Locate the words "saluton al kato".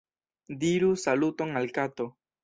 1.01-2.09